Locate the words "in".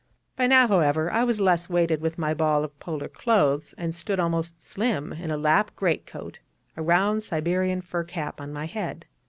5.13-5.29